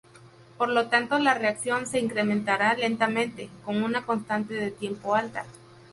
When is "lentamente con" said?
2.73-3.83